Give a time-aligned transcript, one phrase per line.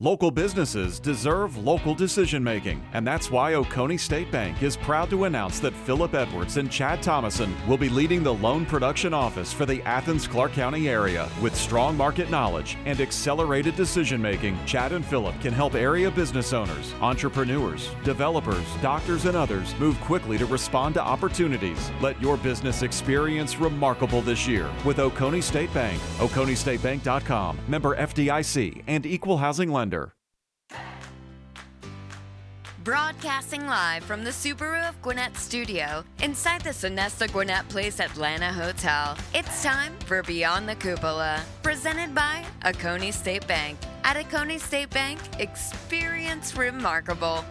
[0.00, 5.24] Local businesses deserve local decision making, and that's why Oconee State Bank is proud to
[5.24, 9.66] announce that Philip Edwards and Chad Thomason will be leading the loan production office for
[9.66, 11.28] the Athens Clarke County area.
[11.42, 16.52] With strong market knowledge and accelerated decision making, Chad and Philip can help area business
[16.52, 21.90] owners, entrepreneurs, developers, doctors, and others move quickly to respond to opportunities.
[22.00, 26.00] Let your business experience remarkable this year with Oconee State Bank.
[26.18, 29.87] OconeeStateBank.com, member FDIC, and equal housing lender.
[32.84, 39.16] Broadcasting live from the Subaru of Gwinnett studio inside the Sonesta Gwinnett Place Atlanta Hotel.
[39.34, 43.78] It's time for Beyond the Cupola, presented by Oconee State Bank.
[44.04, 47.44] At Oconee State Bank, experience remarkable.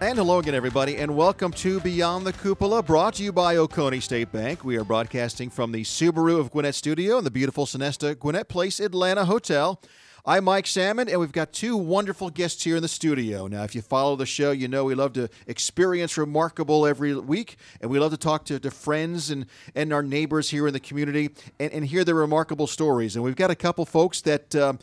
[0.00, 4.00] And hello again, everybody, and welcome to Beyond the Cupola, brought to you by Oconee
[4.00, 4.64] State Bank.
[4.64, 8.80] We are broadcasting from the Subaru of Gwinnett studio in the beautiful Sonesta Gwinnett Place
[8.80, 9.80] Atlanta Hotel.
[10.26, 13.46] I'm Mike Salmon, and we've got two wonderful guests here in the studio.
[13.46, 17.56] Now, if you follow the show, you know we love to experience remarkable every week,
[17.80, 20.80] and we love to talk to, to friends and, and our neighbors here in the
[20.80, 21.30] community
[21.60, 23.14] and, and hear their remarkable stories.
[23.14, 24.54] And we've got a couple folks that.
[24.56, 24.80] Um,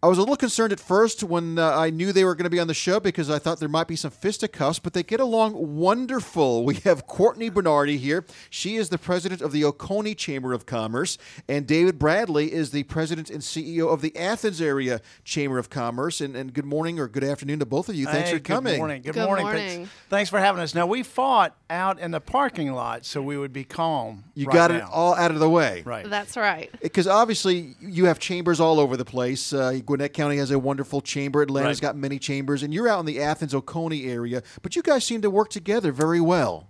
[0.00, 2.50] I was a little concerned at first when uh, I knew they were going to
[2.50, 5.18] be on the show because I thought there might be some fisticuffs, but they get
[5.18, 6.64] along wonderful.
[6.64, 8.24] We have Courtney Bernardi here.
[8.48, 11.18] She is the president of the Oconee Chamber of Commerce,
[11.48, 16.20] and David Bradley is the president and CEO of the Athens Area Chamber of Commerce.
[16.20, 18.06] And, and good morning or good afternoon to both of you.
[18.06, 18.74] Thanks hey, for coming.
[18.74, 19.02] Good morning.
[19.02, 19.46] Good, Good morning.
[19.46, 19.66] morning.
[19.66, 20.76] Thanks, thanks for having us.
[20.76, 24.22] Now we fought out in the parking lot so we would be calm.
[24.34, 25.82] You right got it all out of the way.
[25.84, 26.08] right.
[26.08, 26.70] That's right.
[26.80, 29.52] Because obviously you have chambers all over the place.
[29.52, 31.40] Uh, Gwinnett County has a wonderful chamber.
[31.40, 31.88] Atlanta's Right.
[31.88, 34.42] got many chambers, and you're out in the Athens Oconee area.
[34.60, 36.68] But you guys seem to work together very well.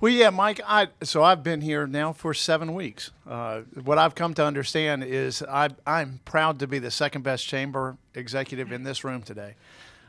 [0.00, 0.60] Well, yeah, Mike.
[0.66, 3.10] I so I've been here now for seven weeks.
[3.28, 7.46] Uh, what I've come to understand is I, I'm proud to be the second best
[7.46, 9.54] chamber executive in this room today.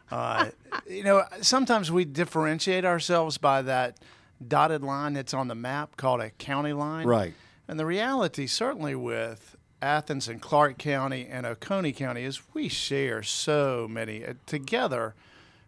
[0.10, 0.52] Uh,
[0.90, 3.98] you know, sometimes we differentiate ourselves by that
[4.46, 7.06] dotted line that's on the map called a county line.
[7.06, 7.34] Right.
[7.68, 13.22] And the reality, certainly with Athens and Clarke County and Oconee County, is we share
[13.22, 14.26] so many.
[14.26, 15.14] Uh, together,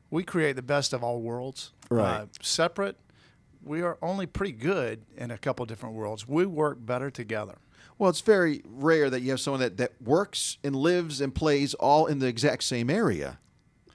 [0.09, 1.71] we create the best of all worlds.
[1.89, 2.21] Right.
[2.21, 2.97] Uh, separate,
[3.63, 6.27] we are only pretty good in a couple different worlds.
[6.27, 7.57] We work better together.
[7.97, 11.73] Well, it's very rare that you have someone that, that works and lives and plays
[11.73, 13.39] all in the exact same area.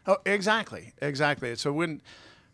[0.06, 1.56] Oh, exactly, exactly.
[1.56, 2.02] So when,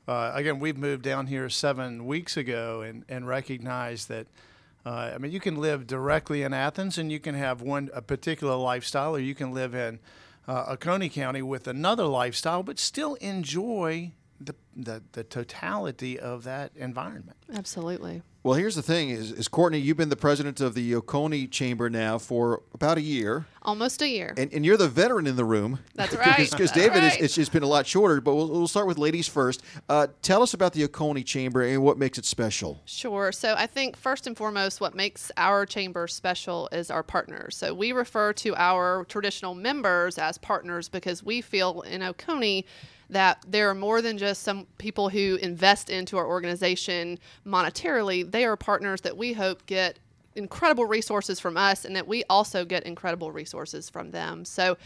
[0.06, 4.26] uh, again, we've moved down here seven weeks ago and and recognized that.
[4.84, 8.00] Uh, I mean, you can live directly in Athens, and you can have one a
[8.00, 9.98] particular lifestyle, or you can live in
[10.48, 14.54] uh, Oconee County with another lifestyle, but still enjoy the,
[14.84, 17.36] the the totality of that environment.
[17.54, 18.22] Absolutely.
[18.42, 21.90] Well, here's the thing: is, is Courtney, you've been the president of the Oconee Chamber
[21.90, 24.32] now for about a year, Almost a year.
[24.38, 25.80] and, and you're the veteran in the room.
[25.94, 26.50] That's right.
[26.50, 27.16] Because David, right.
[27.16, 28.18] is, it's just been a lot shorter.
[28.22, 29.62] But we'll, we'll start with ladies first.
[29.90, 32.80] Uh, tell us about the Oconee Chamber and what makes it special.
[32.86, 33.30] Sure.
[33.30, 37.58] So I think first and foremost, what makes our chamber special is our partners.
[37.58, 42.64] So we refer to our traditional members as partners because we feel in Oconee
[43.10, 48.30] that there are more than just some people who invest into our organization monetarily.
[48.30, 49.98] They are partners that we hope get
[50.34, 54.44] incredible resources from us and that we also get incredible resources from them.
[54.44, 54.76] So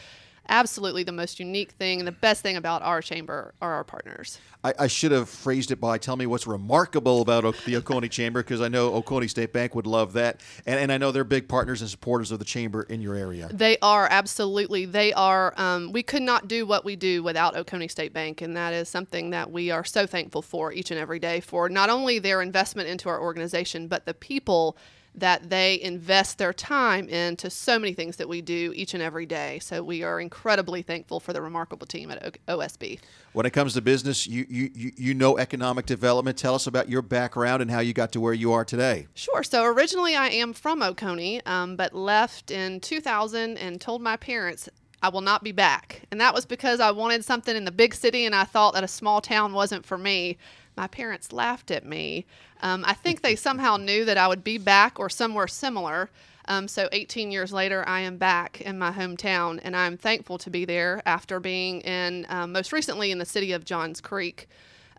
[0.48, 4.38] absolutely the most unique thing and the best thing about our chamber are our partners.
[4.62, 8.08] I, I should have phrased it by tell me what's remarkable about o- the Oconee
[8.08, 11.24] Chamber because I know Oconee State Bank would love that, and, and I know they're
[11.24, 13.48] big partners and supporters of the chamber in your area.
[13.52, 14.86] They are absolutely.
[14.86, 15.52] They are.
[15.56, 18.88] Um, we could not do what we do without Oconee State Bank, and that is
[18.88, 22.40] something that we are so thankful for each and every day for not only their
[22.40, 24.76] investment into our organization, but the people
[25.14, 29.26] that they invest their time into so many things that we do each and every
[29.26, 29.58] day.
[29.60, 32.98] So we are incredibly thankful for the remarkable team at OSB.
[33.32, 36.36] When it comes to business, you, you, you, know economic development.
[36.36, 39.06] Tell us about your background and how you got to where you are today.
[39.14, 39.42] Sure.
[39.42, 44.68] So originally I am from Oconee, um, but left in 2000 and told my parents
[45.04, 46.02] I will not be back.
[46.10, 48.84] And that was because I wanted something in the big city and I thought that
[48.84, 50.38] a small town wasn't for me.
[50.76, 52.26] My parents laughed at me.
[52.60, 56.10] Um, I think they somehow knew that I would be back or somewhere similar.
[56.46, 60.50] Um, so 18 years later, I am back in my hometown, and I'm thankful to
[60.50, 64.48] be there after being in um, most recently in the city of Johns Creek.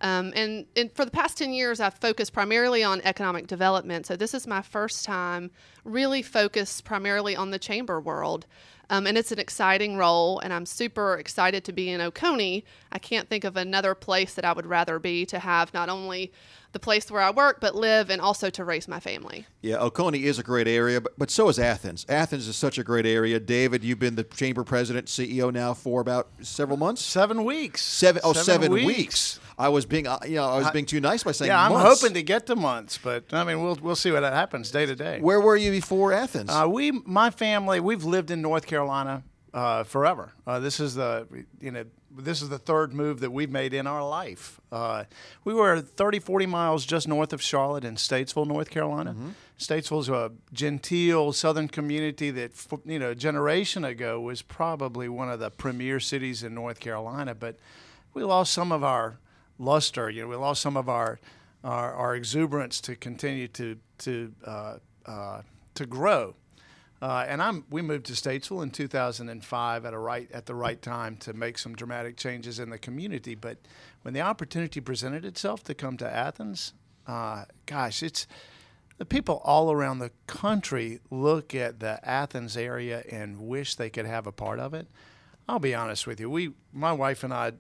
[0.01, 4.06] Um, and, and for the past 10 years, I've focused primarily on economic development.
[4.06, 5.51] So this is my first time
[5.83, 8.45] really focused primarily on the chamber world.
[8.90, 12.64] Um, and it's an exciting role, and I'm super excited to be in Oconee.
[12.92, 16.32] I can't think of another place that I would rather be to have not only
[16.72, 19.46] the place where I work, but live and also to raise my family.
[19.62, 22.06] Yeah, Oconee is a great area, but, but so is Athens.
[22.10, 23.40] Athens is such a great area.
[23.40, 27.02] David, you've been the chamber president, CEO now for about several months.
[27.02, 27.82] Seven weeks.
[27.82, 28.88] Seven oh Seven seven weeks.
[28.88, 29.40] weeks.
[29.57, 31.72] I was being uh, you know I was being too nice by saying Yeah, I'm
[31.72, 32.02] months.
[32.02, 34.96] hoping to get to months, but I mean, we'll we'll see what happens day to
[34.96, 35.19] day.
[35.22, 36.50] Where were you before Athens?
[36.50, 39.24] Uh, we, my family, we've lived in North Carolina
[39.54, 40.34] uh, forever.
[40.46, 41.25] Uh, this is the,
[41.62, 41.86] you know,
[42.18, 44.60] this is the third move that we've made in our life.
[44.72, 45.06] Uh,
[45.46, 49.16] we were 30, 40 miles just north of Charlotte in Statesville, North Carolina.
[49.58, 52.51] Statesville Statesville's a genteel southern community that,
[52.86, 57.34] you know, a generation ago was probably one of the premier cities in North Carolina,
[57.34, 57.58] but
[58.13, 59.18] we lost some of our
[59.60, 60.10] luster.
[60.10, 61.19] You know, we lost some of our
[61.63, 65.42] our, our exuberance to continue to to uh, uh,
[65.75, 66.36] to grow.
[67.02, 70.81] Uh, and I'm we moved to Statesville in 2005 at a right at the right
[70.81, 73.36] time to make some dramatic changes in the community.
[73.36, 73.57] But
[74.04, 76.74] when the opportunity presented itself to come to Athens,
[77.06, 78.28] uh, gosh, it's
[78.98, 84.06] the people all around the country look at the Athens area and wish they could
[84.06, 84.88] have a part of it.
[85.48, 86.30] I'll be honest with you.
[86.30, 87.54] We, my wife and I,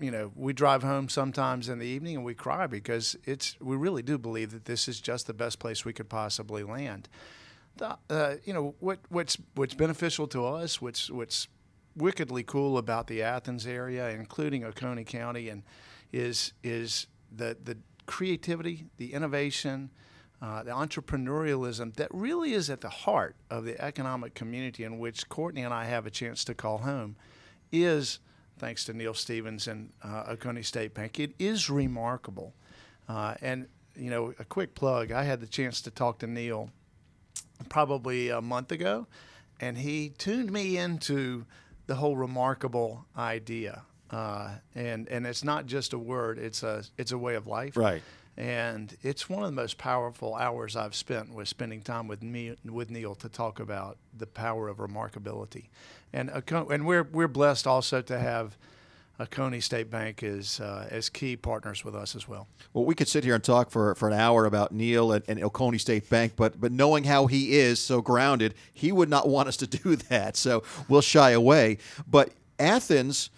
[0.00, 3.56] you know, we drive home sometimes in the evening and we cry because it's.
[3.60, 7.08] We really do believe that this is just the best place we could possibly land.
[7.76, 11.48] The, uh, you know what what's what's beneficial to us, what's what's
[11.96, 15.62] wickedly cool about the Athens area, including Oconee County, and
[16.12, 17.76] is is the the
[18.06, 19.90] creativity, the innovation,
[20.42, 25.28] uh, the entrepreneurialism that really is at the heart of the economic community in which
[25.28, 27.16] Courtney and I have a chance to call home,
[27.70, 28.18] is
[28.60, 31.18] thanks to Neil Stevens and uh, Oconee State Bank.
[31.18, 32.54] It is remarkable,
[33.08, 33.66] uh, and
[33.96, 35.10] you know a quick plug.
[35.10, 36.70] I had the chance to talk to Neil
[37.68, 39.06] probably a month ago,
[39.60, 41.46] and he tuned me into
[41.86, 43.82] the whole remarkable idea.
[44.10, 47.76] Uh, and and it's not just a word; it's a it's a way of life.
[47.76, 48.02] Right.
[48.40, 52.56] And it's one of the most powerful hours I've spent was spending time with me
[52.64, 55.64] with Neil to talk about the power of remarkability,
[56.14, 58.56] and and we're we're blessed also to have.
[59.20, 62.48] Oconee State Bank is uh, as key partners with us as well.
[62.72, 65.44] Well, we could sit here and talk for, for an hour about Neil and, and
[65.44, 69.48] Oconee State Bank, but but knowing how he is so grounded, he would not want
[69.48, 70.38] us to do that.
[70.38, 71.76] So we'll shy away.
[72.08, 73.28] But Athens,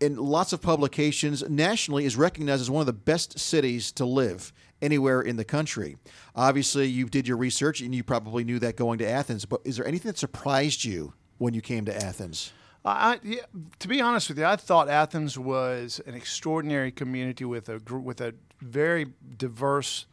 [0.00, 4.52] in lots of publications nationally, is recognized as one of the best cities to live
[4.82, 5.96] anywhere in the country.
[6.34, 9.44] Obviously, you did your research and you probably knew that going to Athens.
[9.44, 12.52] But is there anything that surprised you when you came to Athens?
[12.84, 13.42] I, yeah,
[13.78, 18.20] to be honest with you, I thought Athens was an extraordinary community with a with
[18.20, 19.06] a very
[19.38, 20.04] diverse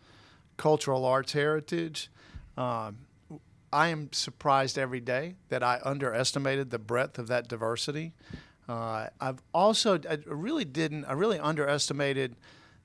[0.55, 2.09] cultural arts heritage.
[2.57, 2.99] Um,
[3.73, 8.13] I am surprised every day that I underestimated the breadth of that diversity.
[8.67, 12.35] Uh, I've also I really didn't I really underestimated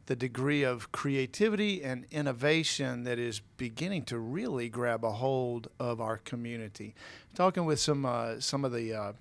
[0.07, 6.01] the degree of creativity and innovation that is beginning to really grab a hold of
[6.01, 6.95] our community.
[7.35, 9.13] Talking with some uh, some of the uh,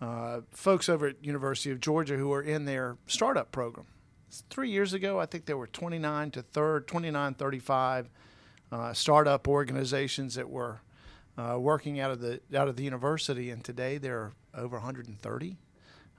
[0.00, 3.86] uh, folks over at University of Georgia who are in their startup program.
[4.50, 8.10] Three years ago, I think there were 29 to third, 29, 35
[8.72, 10.80] uh, startup organizations that were
[11.38, 15.56] uh, working out of the out of the university, and today there are over 130.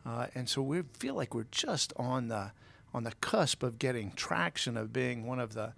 [0.05, 2.51] Uh, and so we feel like we're just on the
[2.93, 5.73] on the cusp of getting traction of being one of the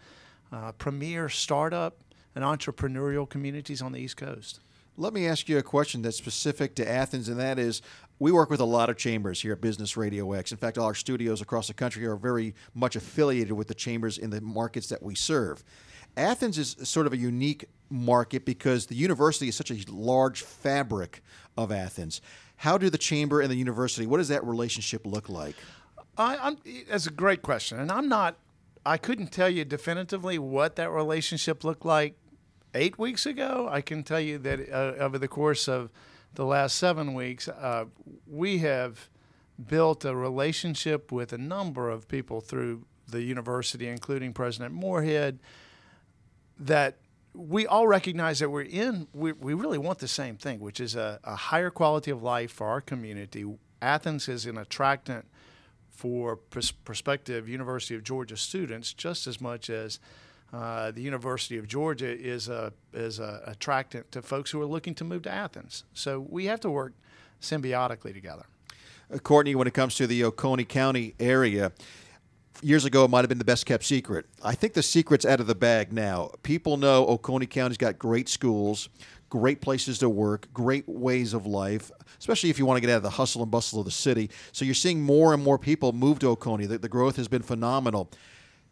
[0.51, 1.97] uh, premier startup
[2.35, 4.59] and entrepreneurial communities on the East Coast.
[4.97, 7.81] Let me ask you a question that's specific to Athens, and that is
[8.19, 10.51] we work with a lot of chambers here at Business Radio X.
[10.51, 14.17] In fact, all our studios across the country are very much affiliated with the chambers
[14.17, 15.63] in the markets that we serve.
[16.15, 21.21] Athens is sort of a unique market because the university is such a large fabric
[21.55, 22.21] of Athens.
[22.57, 25.55] How do the chamber and the university, what does that relationship look like?
[26.17, 26.55] I,
[26.89, 28.37] that's a great question, and I'm not.
[28.85, 32.15] I couldn't tell you definitively what that relationship looked like
[32.73, 33.67] eight weeks ago.
[33.69, 35.91] I can tell you that uh, over the course of
[36.33, 37.85] the last seven weeks, uh,
[38.25, 39.09] we have
[39.67, 45.39] built a relationship with a number of people through the university, including President Morehead,
[46.59, 46.97] that
[47.37, 50.95] we all recognize that we're in, we, we really want the same thing, which is
[50.95, 53.45] a, a higher quality of life for our community.
[53.81, 55.25] Athens is an attractant
[55.91, 59.99] for pers- prospective University of Georgia students just as much as
[60.51, 64.95] uh, the University of Georgia is a is a attractant to folks who are looking
[64.95, 65.83] to move to Athens.
[65.93, 66.93] So we have to work
[67.41, 68.45] symbiotically together.
[69.13, 71.71] Uh, Courtney, when it comes to the Oconee County area,
[72.61, 74.25] years ago it might have been the best kept secret.
[74.43, 76.31] I think the secret's out of the bag now.
[76.43, 78.89] People know Oconee County's got great schools,
[79.29, 82.97] great places to work, great ways of life, especially if you want to get out
[82.97, 84.29] of the hustle and bustle of the city.
[84.51, 86.65] So you're seeing more and more people move to Oconee.
[86.65, 88.09] The, the growth has been phenomenal.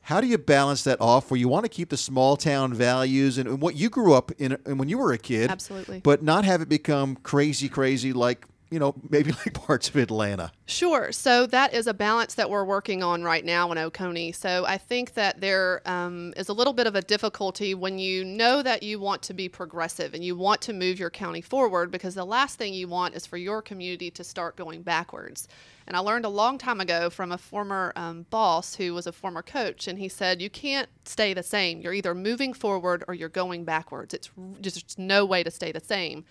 [0.02, 3.40] How do you balance that off where you want to keep the small town values
[3.40, 5.50] and, and what you grew up in and when you were a kid?
[5.50, 6.00] Absolutely.
[6.00, 10.52] But not have it become crazy, crazy like, you know, maybe like parts of Atlanta.
[10.66, 11.12] Sure.
[11.12, 14.32] So that is a balance that we're working on right now in Oconee.
[14.32, 18.26] So I think that there um, is a little bit of a difficulty when you
[18.26, 21.92] know that you want to be progressive and you want to move your county forward
[21.92, 25.48] because the last thing you want is for your community to start going backwards.
[25.88, 29.12] And I learned a long time ago from a former um, boss who was a
[29.12, 31.80] former coach, and he said, You can't stay the same.
[31.80, 34.14] You're either moving forward or you're going backwards.
[34.14, 34.32] It's
[34.62, 36.26] just no way to stay the same.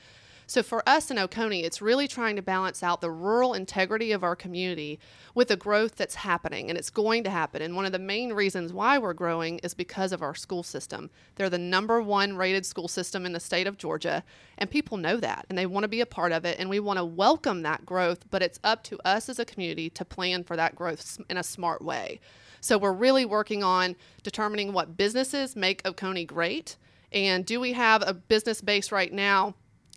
[0.47, 4.23] So for us in Oconee, it's really trying to balance out the rural integrity of
[4.23, 5.01] our community
[5.35, 7.63] with the growth that's happening, and it's going to happen.
[7.63, 11.11] And one of the main reasons why we're growing is because of our school system.
[11.37, 14.23] They're the number one rated school system in the state of Georgia,
[14.59, 16.79] and people know that, and they want to be a part of it, and we
[16.79, 20.45] want to welcome that growth, but it's up to us as a community to plan
[20.45, 22.21] for that growth in a smart way.
[22.61, 26.77] So we're really working on determining what businesses make Oconee great,
[27.13, 29.55] and do we have a business base right now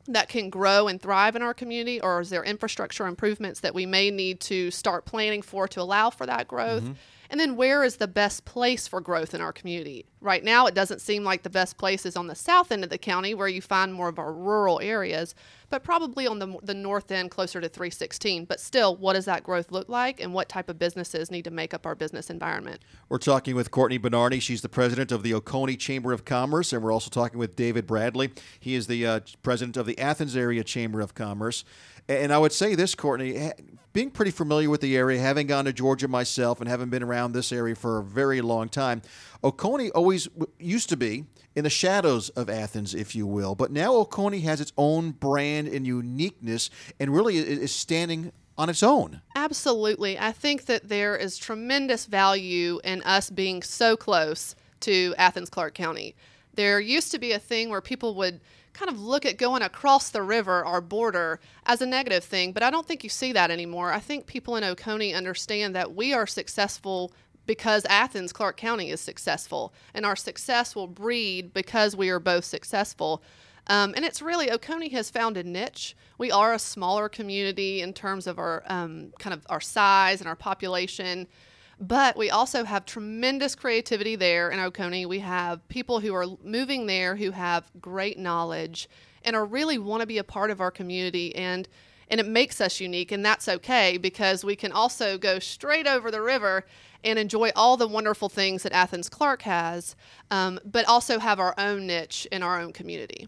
[0.08, 3.86] that can grow and thrive in our community, or is there infrastructure improvements that we
[3.86, 6.84] may need to start planning for to allow for that growth?
[6.84, 6.94] Mm-hmm.
[7.30, 10.06] And then where is the best place for growth in our community?
[10.20, 12.90] Right now, it doesn't seem like the best place is on the south end of
[12.90, 15.36] the county where you find more of our rural areas,
[15.70, 18.46] but probably on the, the north end closer to 316.
[18.46, 21.52] But still, what does that growth look like and what type of businesses need to
[21.52, 22.82] make up our business environment?
[23.10, 24.40] We're talking with Courtney Bernardi.
[24.40, 27.86] She's the president of the Oconee Chamber of Commerce, and we're also talking with David
[27.86, 28.32] Bradley.
[28.60, 31.64] He is the uh, president of the Athens Area Chamber of Commerce.
[32.10, 33.52] And I would say this, Courtney,
[33.98, 37.32] being pretty familiar with the area, having gone to Georgia myself and having been around
[37.32, 39.02] this area for a very long time,
[39.44, 41.26] Oconee always used to be
[41.56, 43.56] in the shadows of Athens, if you will.
[43.56, 48.84] But now Oconee has its own brand and uniqueness and really is standing on its
[48.84, 49.22] own.
[49.36, 50.20] Absolutely.
[50.20, 55.74] I think that there is tremendous value in us being so close to Athens Clarke
[55.74, 56.16] County.
[56.54, 58.42] There used to be a thing where people would
[58.78, 62.62] kind of look at going across the river, our border, as a negative thing, but
[62.62, 63.92] I don't think you see that anymore.
[63.92, 67.12] I think people in Oconee understand that we are successful
[67.48, 72.46] because Athens, Clarke County is successful, and our success will breed because we are both
[72.46, 73.24] successful.
[73.68, 75.96] Um, and it's really Oconee has found a niche.
[76.18, 80.28] We are a smaller community in terms of our um, kind of our size and
[80.28, 81.28] our population.
[81.80, 85.06] But we also have tremendous creativity there in Oconee.
[85.06, 88.90] We have people who are moving there who have great knowledge
[89.24, 91.68] and are really want to be a part of our community and
[92.10, 96.10] and it makes us unique and that's okay because we can also go straight over
[96.10, 96.66] the river
[97.04, 99.96] and enjoy all the wonderful things that Athens clark has,
[100.32, 103.28] um, but also have our own niche in our own community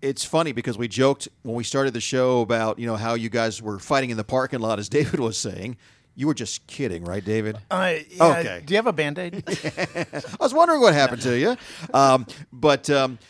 [0.00, 3.28] it's funny because we joked when we started the show about you know how you
[3.28, 5.76] guys were fighting in the parking lot, as David was saying.
[6.18, 7.58] You were just kidding, right, David?
[7.70, 8.62] Uh, yeah, okay.
[8.66, 9.44] Do you have a band aid?
[9.46, 11.56] I was wondering what happened to you.
[11.94, 12.90] Um, but.
[12.90, 13.20] Um,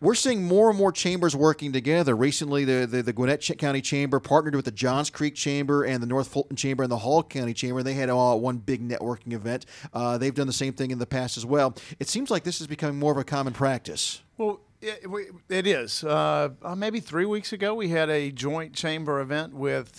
[0.00, 2.16] we're seeing more and more chambers working together.
[2.16, 6.08] Recently, the, the, the, Gwinnett County Chamber partnered with the Johns Creek Chamber and the
[6.08, 7.84] North Fulton Chamber and the Hall County Chamber.
[7.84, 9.64] They had all one big networking event.
[9.94, 11.76] Uh, they've done the same thing in the past as well.
[12.00, 14.22] It seems like this is becoming more of a common practice.
[14.38, 15.06] Well, it,
[15.48, 16.02] it is.
[16.02, 19.94] Uh, uh, maybe three weeks ago, we had a joint chamber event with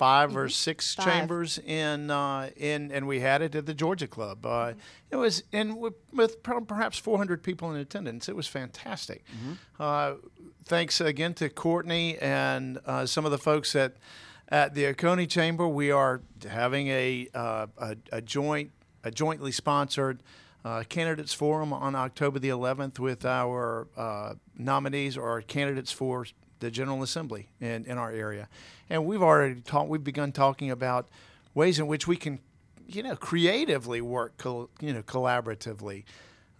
[0.00, 0.38] 5 mm-hmm.
[0.38, 1.04] or six five.
[1.04, 4.46] chambers in uh, in, and we had it at the Georgia Club.
[4.46, 4.78] Uh, mm-hmm.
[5.10, 8.26] It was and with, perhaps 400 people in attendance.
[8.26, 9.24] It was fantastic.
[9.26, 9.52] Mm-hmm.
[9.78, 10.12] Uh,
[10.64, 13.98] thanks again to Courtney and uh, some of the folks at
[14.48, 15.68] at the Oconee Chamber.
[15.68, 18.70] We are having a uh, a, a, joint
[19.04, 20.22] a jointly sponsored.
[20.62, 23.86] Uh, candidates forum on October the 11th with our
[24.58, 26.26] nominees or candidates for
[26.60, 28.48] the General Assembly in, in our area.
[28.88, 31.08] And we've already talked, we've begun talking about
[31.54, 32.38] ways in which we can,
[32.86, 36.04] you know, creatively work, col- you know, collaboratively.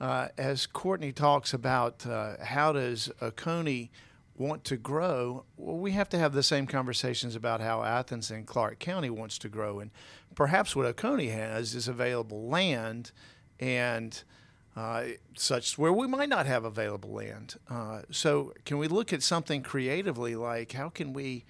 [0.00, 3.90] Uh, as Courtney talks about uh, how does Oconee
[4.36, 8.46] want to grow, well, we have to have the same conversations about how Athens and
[8.46, 9.80] Clarke County wants to grow.
[9.80, 9.90] And
[10.34, 13.12] perhaps what Oconee has is available land
[13.60, 14.22] and–
[14.76, 15.04] uh,
[15.36, 17.56] such where we might not have available land.
[17.68, 21.44] Uh, so, can we look at something creatively like how can we,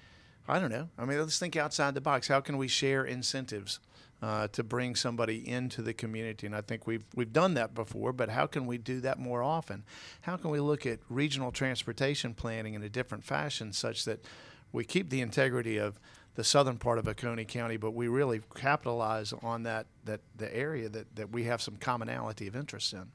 [0.49, 2.29] I don't know, I mean, let's think outside the box.
[2.29, 3.79] How can we share incentives
[4.23, 6.47] uh, to bring somebody into the community?
[6.47, 9.43] And I think we've, we've done that before, but how can we do that more
[9.43, 9.85] often?
[10.23, 14.25] How can we look at regional transportation planning in a different fashion such that
[14.73, 15.99] we keep the integrity of
[16.35, 20.89] the southern part of Oconee County, but we really capitalize on that, that the area
[20.89, 23.11] that, that we have some commonality of interest in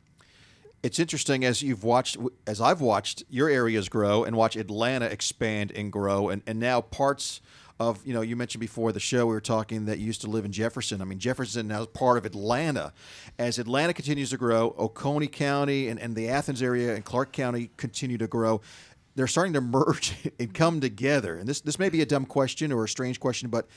[0.85, 5.71] it's interesting as you've watched as I've watched your areas grow and watch Atlanta expand
[5.71, 7.41] and grow and, and now parts
[7.79, 10.29] of you know you mentioned before the show we were talking that you used to
[10.29, 11.01] live in Jefferson.
[11.01, 12.93] I mean Jefferson now is part of Atlanta.
[13.39, 17.71] As Atlanta continues to grow, Oconee County and, and the Athens area and Clarke County
[17.77, 18.61] continue to grow.
[19.15, 21.37] They're starting to merge and come together.
[21.37, 23.67] And this this may be a dumb question or a strange question, but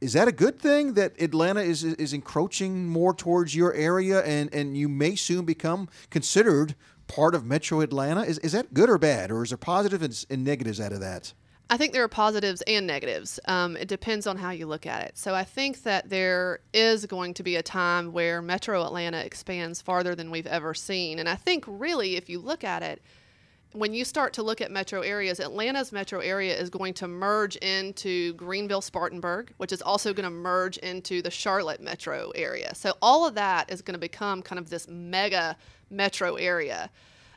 [0.00, 4.52] is that a good thing that Atlanta is is encroaching more towards your area and,
[4.52, 6.74] and you may soon become considered
[7.06, 8.22] part of Metro Atlanta?
[8.22, 11.32] Is, is that good or bad, or is there positives and, negatives out of that?
[11.68, 13.40] I think there are positives and negatives.
[13.46, 15.18] Um, it depends on how you look at it.
[15.18, 19.82] So I think that there is going to be a time where Metro Atlanta expands
[19.82, 21.18] farther than we've ever seen.
[21.18, 23.02] And I think really, if you look at it,
[23.72, 27.56] when you start to look at metro areas, Atlanta's metro area is going to merge
[27.56, 32.74] into Greenville Spartanburg, which is also going to merge into the Charlotte metro area.
[32.74, 35.56] So all of that is going to become kind of this mega
[35.90, 36.90] metro area.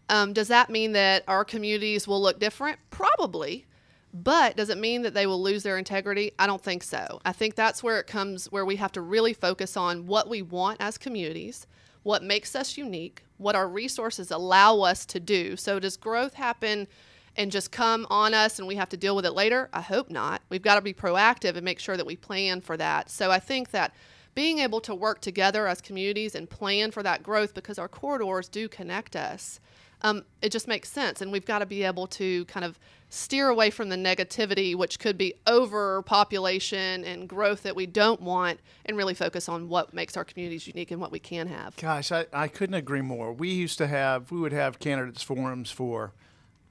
[0.08, 2.80] Um, does that mean that our communities will look different?
[2.90, 3.66] Probably.
[4.12, 6.32] But does it mean that they will lose their integrity?
[6.40, 7.22] I don't think so.
[7.26, 10.42] I think that's where it comes where we have to really focus on what we
[10.42, 11.68] want as communities,
[12.04, 15.56] what makes us unique, what our resources allow us to do.
[15.56, 16.88] So, does growth happen
[17.36, 19.70] and just come on us and we have to deal with it later?
[19.74, 20.42] I hope not.
[20.50, 23.10] We've got to be proactive and make sure that we plan for that.
[23.10, 23.94] So, I think that
[24.36, 28.48] being able to work together as communities and plan for that growth because our corridors
[28.48, 29.60] do connect us,
[30.02, 31.22] um, it just makes sense.
[31.22, 32.80] And we've got to be able to kind of
[33.10, 38.60] steer away from the negativity, which could be overpopulation and growth that we don't want,
[38.86, 41.76] and really focus on what makes our communities unique and what we can have.
[41.76, 43.34] Gosh, I, I couldn't agree more.
[43.34, 46.14] We used to have, we would have candidates forums for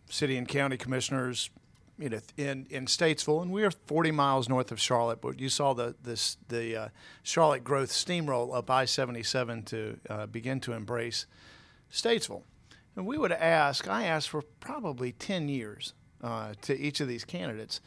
[0.09, 1.51] city and county commissioners,
[1.99, 5.21] you know, in, in Statesville, and we are 40 miles north of Charlotte.
[5.21, 6.89] But you saw the this the uh,
[7.25, 11.27] Charlotte growth steamroll up I-77 to uh, begin to embrace
[11.93, 12.43] Statesville,
[12.99, 13.89] and we would ask.
[13.89, 17.81] I asked for probably 10 years uh, to each of these candidates.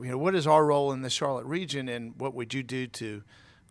[0.00, 2.86] You know, what is our role in the Charlotte region, and what would you do
[2.86, 3.24] to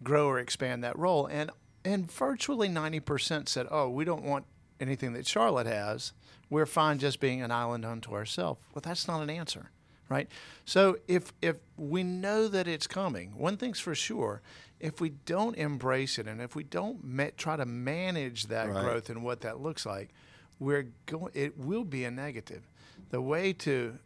[0.04, 1.26] grow or expand that role?
[1.26, 1.50] And
[1.86, 4.46] and virtually 90% said, "Oh, we don't want
[4.82, 6.12] anything that Charlotte has.
[6.50, 9.72] We're fine just being an island unto ourselves." Well, that's not an answer,
[10.10, 10.28] right?
[10.66, 14.42] So if if we know that it's coming, one thing's for sure:
[14.82, 18.84] if we don't embrace it and if we don't ma- try to manage that Right.
[18.84, 20.10] growth and what that looks like,
[20.60, 21.32] we're going.
[21.34, 22.68] It will be a negative.
[23.10, 23.98] The way to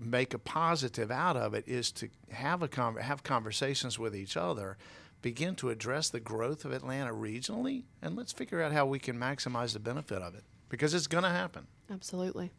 [0.00, 4.36] make a positive out of it is to have a con- have conversations with each
[4.36, 4.76] other,
[5.22, 9.18] begin to address the growth of Atlanta regionally, and let's figure out how we can
[9.18, 11.66] maximize the benefit of it because it's going to happen.
[11.90, 12.50] Absolutely.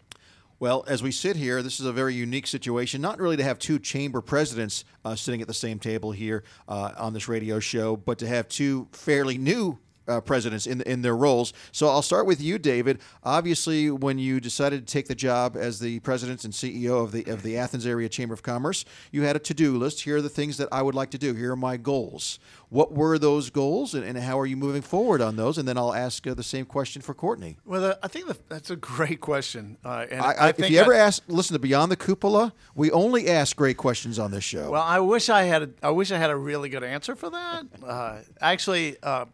[0.60, 3.00] Well, as we sit here, this is a very unique situation.
[3.00, 6.92] Not really to have two chamber presidents uh, sitting at the same table here uh,
[6.98, 9.80] on this radio show, but to have two fairly new.
[10.10, 11.54] Uh, presidents in in their roles.
[11.72, 13.00] So I'll start with you, David.
[13.24, 17.24] Obviously, when you decided to take the job as the president and CEO of the
[17.26, 20.02] of the Athens Area Chamber of Commerce, you had a to do list.
[20.02, 21.34] Here are the things that I would like to do.
[21.36, 22.40] Here are my goals.
[22.70, 25.58] What were those goals, and, and how are you moving forward on those?
[25.58, 27.58] And then I'll ask uh, the same question for Courtney.
[27.66, 29.78] Well, uh, I think that that's a great question.
[29.84, 32.54] Uh, and I, I, if think you ever I- ask, listen to Beyond the Cupola,
[32.76, 34.70] we only ask great questions on this show.
[34.72, 35.62] Well, I wish I had.
[35.64, 37.66] A, I wish I had a really good answer for that.
[37.84, 39.26] Uh, actually, uh,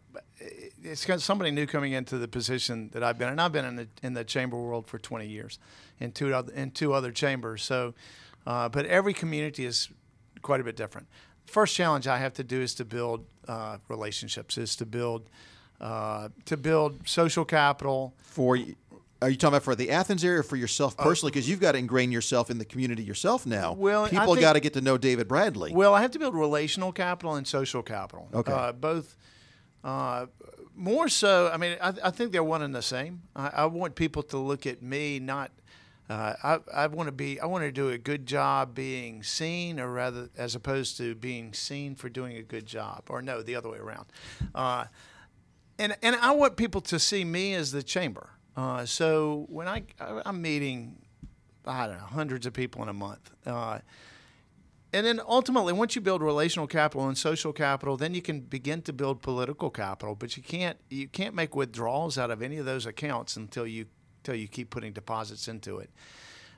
[0.86, 3.76] it's got somebody new coming into the position that I've been, and I've been in
[3.76, 5.60] the in the chamber world for 20 years,
[6.00, 7.64] in two other, in two other chambers.
[7.64, 7.94] So,
[8.46, 9.90] uh, but every community is
[10.42, 11.08] quite a bit different.
[11.46, 15.30] First challenge I have to do is to build uh, relationships, is to build
[15.82, 18.14] uh, to build social capital.
[18.18, 18.58] for
[19.22, 21.32] are you talking about for the Athens area or for yourself personally?
[21.32, 23.72] Because you've got to ingrain yourself in the community yourself now.
[23.72, 25.74] Uh, Well, people got to get to know David Bradley.
[25.74, 28.30] Well, I have to build relational capital and social capital.
[28.34, 28.52] Okay.
[28.52, 29.16] Uh, both.
[29.84, 30.26] Uh,
[30.76, 33.24] more so, I mean, I, I think they're one and the same.
[33.36, 35.52] I, I want people to look at me not.
[36.08, 37.40] Uh, I, I want to be.
[37.40, 41.54] I want to do a good job being seen, or rather, as opposed to being
[41.54, 44.06] seen for doing a good job, or no, the other way around.
[44.54, 44.86] Uh,
[45.80, 48.30] and and I want people to see me as the chamber.
[48.56, 51.02] Uh, so when I I'm meeting,
[51.66, 53.32] I don't know, hundreds of people in a month.
[54.96, 58.82] And then ultimately, once you build relational capital and social capital, then you can begin
[58.84, 60.16] to build political capital.
[60.16, 63.88] But you can't you can't make withdrawals out of any of those accounts until you
[64.20, 65.90] until you keep putting deposits into it.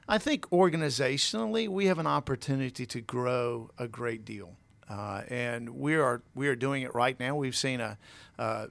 [0.07, 4.53] I think organizationally, we have an opportunity to grow a great deal,
[4.87, 7.35] uh, and we are we are doing it right now.
[7.35, 7.97] We've seen a.
[8.37, 8.67] Uh,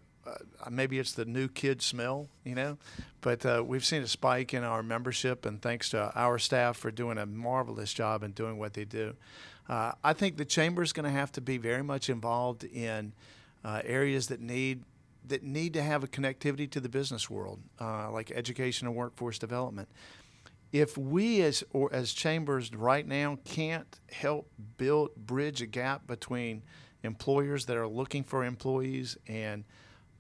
[0.71, 2.79] maybe it's the new kid smell, you know,
[3.21, 6.91] but uh, we've seen a spike in our membership, and thanks to our staff for
[6.91, 9.15] doing a marvelous job and doing what they do.
[9.69, 13.13] Uh, I think the chamber is going to have to be very much involved in
[13.65, 14.85] uh, areas that need
[15.29, 19.41] that need to have a connectivity to the business world, uh, like education and workforce
[19.41, 19.89] development.
[20.73, 26.63] If we as or as chambers right now can't help build bridge a gap between
[27.03, 29.65] employers that are looking for employees and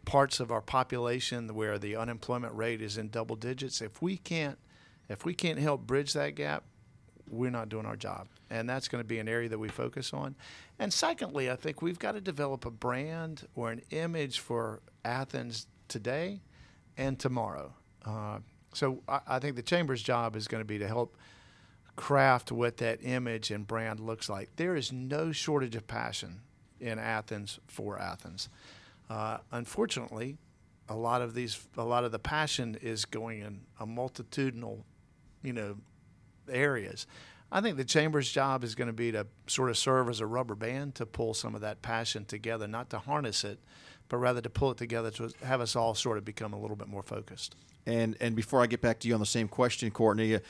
[0.05, 4.59] parts of our population where the unemployment rate is in double digits, if we can't
[5.09, 6.65] if we can't help bridge that gap,
[7.29, 8.29] we're not doing our job.
[8.51, 10.35] And that's going to be an area that we focus on.
[10.79, 15.67] And secondly, I think we've got to develop a brand or an image for Athens
[15.89, 16.41] today
[16.97, 17.73] and tomorrow.
[18.05, 18.39] Uh,
[18.73, 21.17] so I, I think the chamber's job is going to be to help
[21.97, 24.51] craft what that image and brand looks like.
[24.57, 26.41] There is no shortage of passion
[26.79, 28.49] in Athens for Athens.
[29.09, 30.37] Uh, unfortunately,
[30.89, 34.85] a lot of these, a lot of the passion is going in a multitudinal,
[35.43, 35.77] you know,
[36.51, 37.07] areas.
[37.51, 40.27] I think the chamber's job is going to be to sort of serve as a
[40.27, 43.59] rubber band to pull some of that passion together, not to harness it,
[44.09, 46.77] but rather to pull it together to have us all sort of become a little
[46.77, 47.55] bit more focused.
[47.87, 50.41] And and before I get back to you on the same question, Courtney,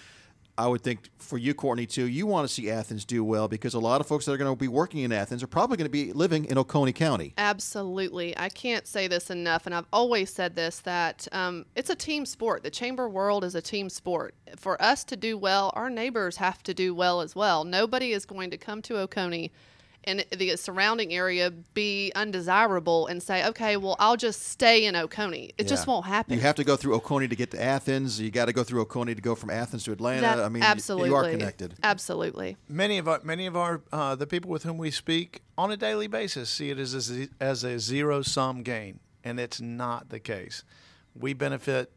[0.58, 3.74] I would think for you, Courtney, too, you want to see Athens do well because
[3.74, 5.86] a lot of folks that are going to be working in Athens are probably going
[5.86, 7.34] to be living in Oconee County.
[7.36, 8.36] Absolutely.
[8.38, 12.24] I can't say this enough, and I've always said this that um, it's a team
[12.24, 12.62] sport.
[12.62, 14.34] The chamber world is a team sport.
[14.56, 17.64] For us to do well, our neighbors have to do well as well.
[17.64, 19.50] Nobody is going to come to Oconee
[20.06, 25.52] and the surrounding area be undesirable and say, okay, well, I'll just stay in Oconee.
[25.58, 25.68] It yeah.
[25.68, 26.34] just won't happen.
[26.34, 28.20] You have to go through Oconee to get to Athens.
[28.20, 30.22] You got to go through Oconee to go from Athens to Atlanta.
[30.22, 31.08] That, I mean, absolutely.
[31.08, 31.74] You, you, are connected.
[31.82, 32.56] Absolutely.
[32.68, 35.76] Many of our many of our uh, the people with whom we speak on a
[35.76, 40.20] daily basis see it as a, as a zero sum gain, and it's not the
[40.20, 40.64] case.
[41.14, 41.90] We benefit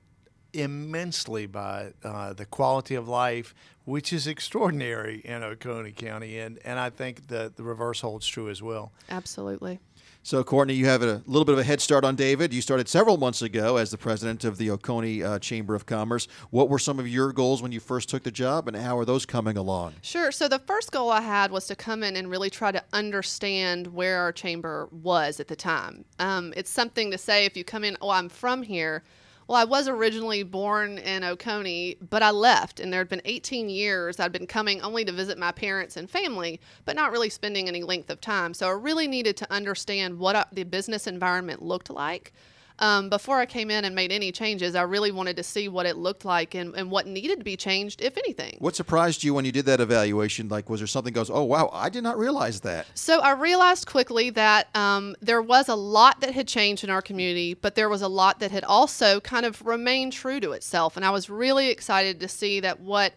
[0.54, 3.54] immensely by uh, the quality of life,
[3.86, 8.50] which is extraordinary in Oconee County, and, and I think that the reverse holds true
[8.50, 8.92] as well.
[9.10, 9.80] Absolutely.
[10.22, 12.54] So, Courtney, you have a little bit of a head start on David.
[12.54, 16.28] You started several months ago as the president of the Oconee uh, Chamber of Commerce.
[16.50, 19.06] What were some of your goals when you first took the job, and how are
[19.06, 19.94] those coming along?
[20.02, 20.32] Sure.
[20.32, 23.88] So, the first goal I had was to come in and really try to understand
[23.88, 26.04] where our chamber was at the time.
[26.20, 29.04] Um, it's something to say if you come in, oh, I'm from here
[29.50, 33.68] well, I was originally born in Oconee, but I left, and there had been 18
[33.68, 37.68] years I'd been coming only to visit my parents and family, but not really spending
[37.68, 38.54] any length of time.
[38.54, 42.32] So I really needed to understand what uh, the business environment looked like
[42.80, 45.86] um, before I came in and made any changes, I really wanted to see what
[45.86, 48.58] it looked like and, and what needed to be changed, if anything.
[48.60, 50.50] What surprised you when you did that evaluation?
[50.50, 52.88] Like, was there something goes, oh, wow, I did not realize that?
[52.96, 57.02] So I realized quickly that um, there was a lot that had changed in our
[57.02, 60.96] community, but there was a lot that had also kind of remained true to itself.
[60.96, 63.14] And I was really excited to see that what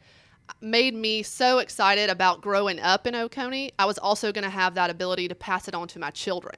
[0.60, 4.74] made me so excited about growing up in Oconee, I was also going to have
[4.74, 6.56] that ability to pass it on to my children.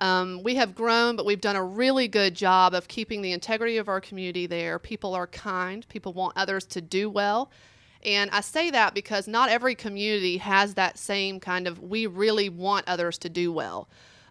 [0.00, 3.76] Um, we have grown, but we've done a really good job of keeping the integrity
[3.76, 4.78] of our community there.
[4.78, 7.50] People are kind, people want others to do well.
[8.02, 12.48] And I say that because not every community has that same kind of we really
[12.48, 13.88] want others to do well.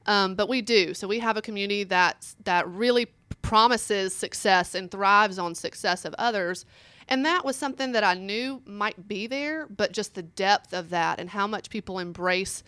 [0.07, 0.95] Um, but we do.
[0.95, 3.07] So we have a community that that really
[3.43, 6.65] promises success and thrives on success of others.
[7.07, 10.89] And that was something that I knew might be there, but just the depth of
[10.89, 12.63] that and how much people embrace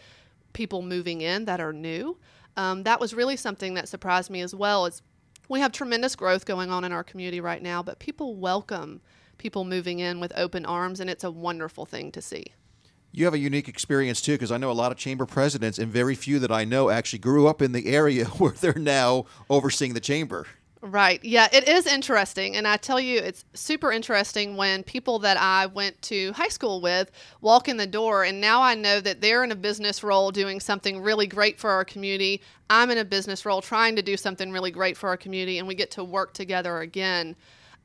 [0.54, 2.18] people moving in that are new
[2.58, 4.86] um, that was really something that surprised me as well.
[4.86, 5.02] Is
[5.50, 9.02] we have tremendous growth going on in our community right now, but people welcome
[9.38, 12.46] people moving in with open arms, and it's a wonderful thing to see.
[13.12, 15.92] You have a unique experience too, because I know a lot of chamber presidents, and
[15.92, 19.94] very few that I know actually grew up in the area where they're now overseeing
[19.94, 20.46] the chamber.
[20.84, 21.24] Right.
[21.24, 22.56] Yeah, it is interesting.
[22.56, 26.82] And I tell you, it's super interesting when people that I went to high school
[26.82, 30.32] with walk in the door, and now I know that they're in a business role
[30.32, 32.42] doing something really great for our community.
[32.68, 35.68] I'm in a business role trying to do something really great for our community, and
[35.68, 37.36] we get to work together again.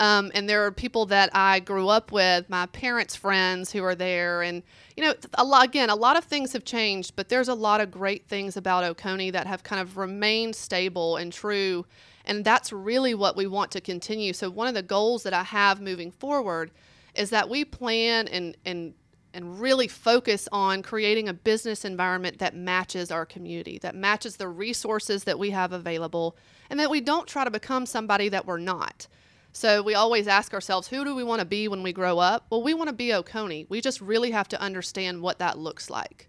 [0.01, 3.95] Um, and there are people that I grew up with, my parents' friends who are
[3.95, 4.43] there.
[4.43, 4.63] And,
[4.97, 7.81] you know, a lot, again, a lot of things have changed, but there's a lot
[7.81, 11.87] of great things about Oconee that have kind of remained stable and true
[12.27, 14.33] and that's really what we want to continue.
[14.33, 16.71] So, one of the goals that I have moving forward
[17.15, 18.95] is that we plan and, and
[19.37, 24.49] and really focus on creating a business environment that matches our community, that matches the
[24.49, 26.39] resources that we have available,
[26.71, 29.07] and that we don't try to become somebody that we're not.
[29.53, 32.47] So we always ask ourselves, who do we want to be when we grow up?
[32.49, 33.67] Well, we want to be Oconee.
[33.69, 36.29] We just really have to understand what that looks like.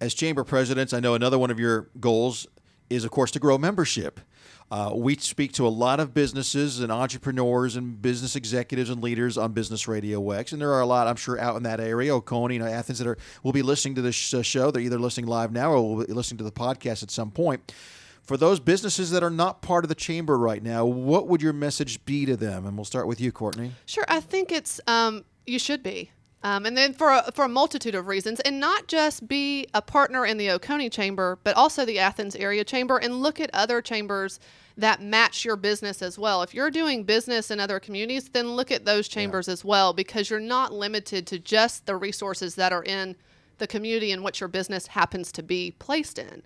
[0.00, 2.46] As chamber presidents, I know another one of your goals
[2.88, 4.20] is, of course, to grow membership.
[4.70, 9.36] Uh, we speak to a lot of businesses and entrepreneurs and business executives and leaders
[9.36, 12.14] on Business Radio X, and there are a lot, I'm sure, out in that area,
[12.14, 14.70] Oconee, know, Athens, that are will be listening to this uh, show.
[14.70, 17.72] They're either listening live now or will be listening to the podcast at some point.
[18.22, 21.52] For those businesses that are not part of the chamber right now, what would your
[21.52, 22.64] message be to them?
[22.64, 23.72] And we'll start with you, Courtney.
[23.86, 24.04] Sure.
[24.06, 26.12] I think it's um, You should be.
[26.42, 29.82] Um, and then for a, for a multitude of reasons, and not just be a
[29.82, 33.82] partner in the Oconee Chamber, but also the Athens Area Chamber, and look at other
[33.82, 34.40] chambers
[34.76, 36.42] that match your business as well.
[36.42, 40.30] If you're doing business in other communities, then look at those chambers as well, because
[40.30, 43.16] you're not limited to just the resources that are in
[43.58, 46.42] the community in which your business happens to be placed in.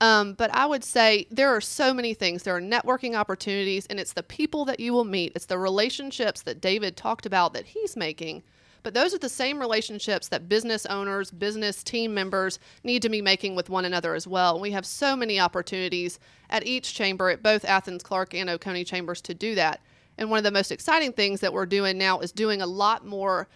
[0.00, 2.42] Um, but I would say there are so many things.
[2.42, 5.32] There are networking opportunities, and it's the people that you will meet.
[5.34, 8.42] It's the relationships that David talked about that he's making.
[8.86, 13.20] But those are the same relationships that business owners, business team members need to be
[13.20, 14.60] making with one another as well.
[14.60, 16.20] We have so many opportunities
[16.50, 19.80] at each chamber, at both Athens, Clarke and Oconee chambers, to do that.
[20.16, 23.04] And one of the most exciting things that we're doing now is doing a lot
[23.04, 23.48] more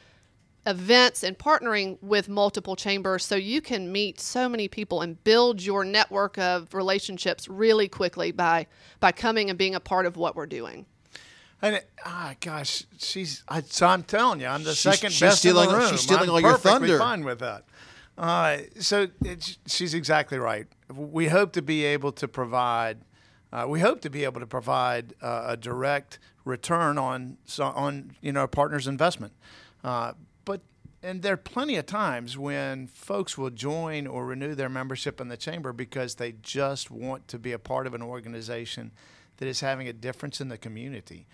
[0.66, 5.62] events and partnering with multiple chambers so you can meet so many people and build
[5.62, 8.66] your network of relationships really quickly by
[8.98, 10.86] by coming and being a part of what we're doing.
[11.62, 13.42] And ah, gosh, she's.
[13.48, 15.90] I, so I'm telling you, I'm the She's- second she's best stealing- in the room.
[15.90, 16.98] she's stealing I'm all your thunder.
[16.98, 17.64] Fine with that.
[18.16, 19.08] Uh, so
[19.66, 20.66] she's exactly right.
[20.94, 22.98] We hope to be able to provide.
[23.52, 28.32] Uh, we hope to be able to provide uh, a direct return on on you
[28.32, 29.32] know a partner's investment.
[29.84, 30.12] Uh,
[30.44, 30.60] but
[31.02, 35.28] and there are plenty of times when folks will join or renew their membership in
[35.28, 38.92] the chamber because they just want to be a part of an organization
[39.38, 41.26] that is having a difference in the community.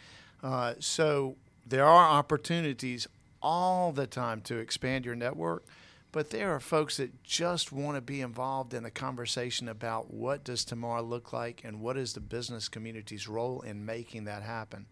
[0.42, 3.06] Uh, so there are opportunities
[3.42, 5.64] all the time to expand your network,
[6.12, 10.44] but there are folks that just want to be involved in the conversation about what
[10.44, 14.86] does tomorrow look like and what is the business community's role in making that happen.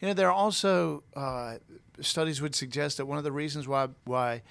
[0.00, 1.56] You know, there are also uh,
[2.00, 4.42] studies would suggest that one of the reasons why why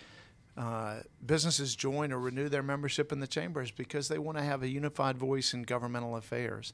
[0.56, 4.44] uh, businesses join or renew their membership in the chamber is because they want to
[4.44, 6.74] have a unified voice in governmental affairs.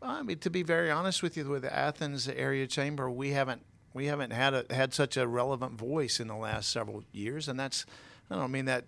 [0.00, 3.62] I mean, to be very honest with you, with the Athens area chamber, we haven't
[3.94, 7.58] we haven't had a, had such a relevant voice in the last several years, and
[7.58, 7.84] that's
[8.30, 8.84] I don't mean that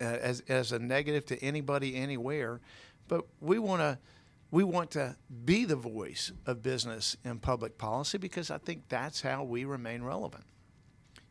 [0.00, 2.60] uh, as as a negative to anybody anywhere,
[3.08, 3.98] but we want to
[4.50, 9.20] we want to be the voice of business in public policy because I think that's
[9.20, 10.44] how we remain relevant.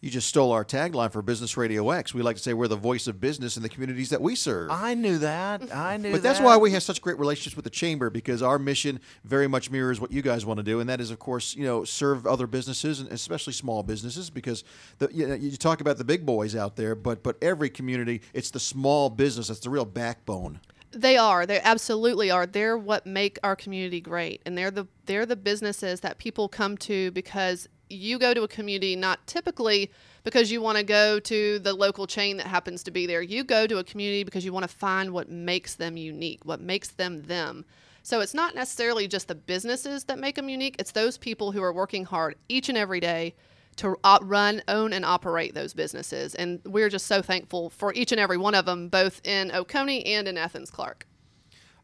[0.05, 2.13] You just stole our tagline for Business Radio X.
[2.13, 4.69] We like to say we're the voice of business in the communities that we serve.
[4.69, 5.75] I knew that.
[5.75, 6.45] I knew But that's that.
[6.45, 9.99] why we have such great relationships with the chamber because our mission very much mirrors
[9.99, 12.45] what you guys want to do, and that is, of course, you know, serve other
[12.45, 14.63] businesses and especially small businesses because
[14.99, 18.21] the, you, know, you talk about the big boys out there, but but every community,
[18.31, 20.59] it's the small business that's the real backbone.
[20.91, 21.47] They are.
[21.47, 22.45] They absolutely are.
[22.45, 26.77] They're what make our community great, and they're the they're the businesses that people come
[26.77, 29.91] to because you go to a community not typically
[30.23, 33.21] because you want to go to the local chain that happens to be there.
[33.21, 36.59] You go to a community because you want to find what makes them unique, what
[36.59, 37.65] makes them them.
[38.01, 40.75] So it's not necessarily just the businesses that make them unique.
[40.77, 43.33] It's those people who are working hard each and every day
[43.77, 46.35] to run, own, and operate those businesses.
[46.35, 50.03] And we're just so thankful for each and every one of them, both in Oconee
[50.05, 51.05] and in Athens Clarke.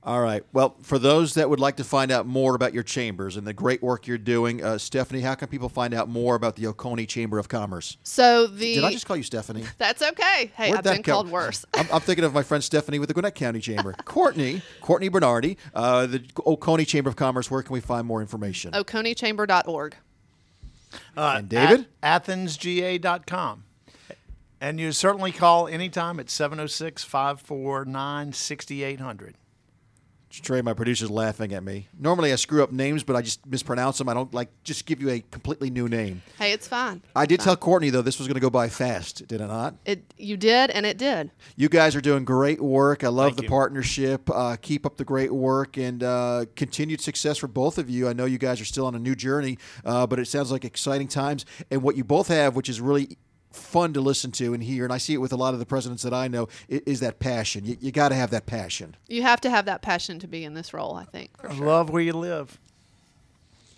[0.03, 0.43] All right.
[0.51, 3.53] Well, for those that would like to find out more about your chambers and the
[3.53, 7.05] great work you're doing, uh, Stephanie, how can people find out more about the Oconee
[7.05, 7.97] Chamber of Commerce?
[8.01, 9.63] So the Did I just call you Stephanie?
[9.77, 10.51] that's okay.
[10.55, 11.65] Hey, Where'd I've been come- called worse.
[11.75, 13.93] I'm, I'm thinking of my friend Stephanie with the Gwinnett County Chamber.
[14.05, 17.51] Courtney, Courtney Bernardi, uh, the Oconee Chamber of Commerce.
[17.51, 18.71] Where can we find more information?
[18.71, 19.95] OconeeChamber.org.
[21.15, 21.85] Uh, And David?
[22.01, 23.65] At athensga.com.
[24.59, 29.35] And you certainly call anytime at 706 549 6800.
[30.39, 31.87] Trey, my producer's laughing at me.
[31.99, 34.07] Normally I screw up names, but I just mispronounce them.
[34.07, 36.21] I don't like just give you a completely new name.
[36.37, 37.01] Hey, it's fine.
[37.15, 39.75] I did tell Courtney though this was going to go by fast, did I not?
[39.85, 41.31] It you did, and it did.
[41.55, 43.03] You guys are doing great work.
[43.03, 43.49] I love Thank the you.
[43.49, 44.29] partnership.
[44.29, 48.07] Uh, keep up the great work and uh, continued success for both of you.
[48.07, 50.63] I know you guys are still on a new journey, uh, but it sounds like
[50.63, 51.45] exciting times.
[51.69, 53.17] And what you both have, which is really
[53.51, 55.65] fun to listen to and hear, and I see it with a lot of the
[55.65, 57.65] presidents that I know, i- is that passion.
[57.65, 58.95] You, you got to have that passion.
[59.07, 60.95] You have to have that passion to be in this role.
[60.95, 61.35] I think.
[61.39, 61.65] For I sure.
[61.65, 62.57] love where you live.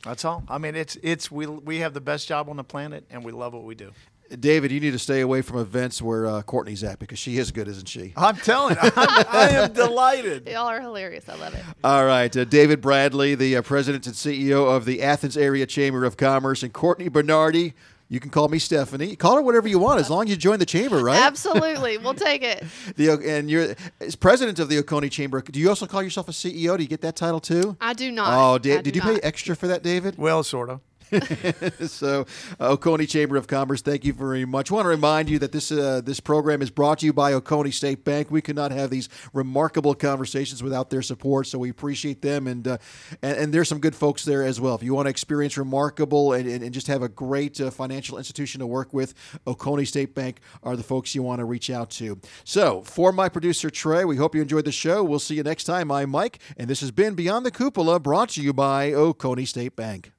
[0.04, 0.44] That's all.
[0.50, 3.32] I mean, it's it's we we have the best job on the planet, and we
[3.32, 3.92] love what we do.
[4.40, 7.52] David, you need to stay away from events where uh, Courtney's at because she is
[7.52, 8.14] good, isn't she?
[8.18, 10.48] I'm telling you, I'm, I am delighted.
[10.48, 11.30] Y'all are hilarious.
[11.30, 11.64] I love it.
[11.84, 16.04] All right, uh, David Bradley, the uh, president and CEO of the Athens Area Chamber
[16.04, 17.74] of Commerce, and Courtney Bernardi.
[18.14, 19.16] You can call me Stephanie.
[19.16, 21.20] Call her whatever you want, as long as you join the chamber, right?
[21.24, 22.64] Absolutely, we'll take it.
[22.96, 25.42] The, and you're as president of the Oconee Chamber.
[25.42, 26.78] Do you also call yourself a CEO?
[26.78, 27.76] Do you get that title too?
[27.82, 28.28] I do not.
[28.32, 30.18] Oh, I did you pay extra for that, David?
[30.18, 30.82] Well, sort of.
[31.88, 32.26] so,
[32.60, 34.72] uh, Oconee Chamber of Commerce, thank you very much.
[34.72, 37.34] I want to remind you that this uh, this program is brought to you by
[37.34, 38.32] Oconee State Bank.
[38.32, 42.48] We could not have these remarkable conversations without their support, so we appreciate them.
[42.48, 42.78] And uh,
[43.22, 44.76] and, and, there's some good folks there as well.
[44.76, 48.18] If you want to experience remarkable and, and, and just have a great uh, financial
[48.18, 49.14] institution to work with,
[49.46, 52.20] Oconee State Bank are the folks you want to reach out to.
[52.44, 55.04] So, for my producer Trey, we hope you enjoyed the show.
[55.04, 55.92] We'll see you next time.
[55.92, 59.76] I'm Mike, and this has been Beyond the Cupola, brought to you by Oconee State
[59.76, 60.12] Bank.